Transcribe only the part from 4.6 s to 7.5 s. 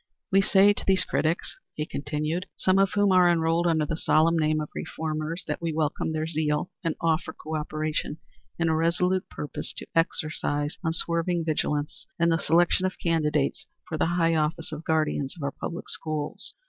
reformers, that we welcome their zeal and offer